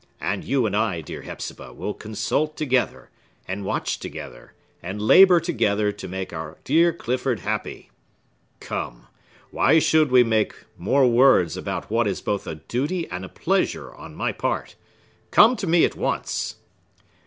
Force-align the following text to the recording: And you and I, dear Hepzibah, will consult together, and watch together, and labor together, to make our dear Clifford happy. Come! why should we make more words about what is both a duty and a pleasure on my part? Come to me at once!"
And 0.19 0.43
you 0.43 0.65
and 0.65 0.75
I, 0.75 1.01
dear 1.01 1.21
Hepzibah, 1.21 1.73
will 1.73 1.93
consult 1.93 2.57
together, 2.57 3.11
and 3.47 3.63
watch 3.63 3.99
together, 3.99 4.53
and 4.81 4.99
labor 4.99 5.39
together, 5.39 5.91
to 5.91 6.07
make 6.07 6.33
our 6.33 6.57
dear 6.63 6.91
Clifford 6.91 7.41
happy. 7.41 7.91
Come! 8.59 9.05
why 9.51 9.77
should 9.77 10.09
we 10.09 10.23
make 10.23 10.55
more 10.75 11.07
words 11.07 11.55
about 11.55 11.91
what 11.91 12.07
is 12.07 12.19
both 12.19 12.47
a 12.47 12.55
duty 12.55 13.07
and 13.11 13.23
a 13.23 13.29
pleasure 13.29 13.93
on 13.93 14.15
my 14.15 14.31
part? 14.31 14.73
Come 15.29 15.55
to 15.57 15.67
me 15.67 15.85
at 15.85 15.95
once!" 15.95 16.55